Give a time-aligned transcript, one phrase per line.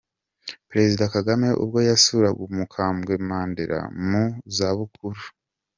[0.69, 4.23] Perezida Kagame ubwo yasuraga umukambwe Mandela mu
[4.55, 5.21] zabukuru.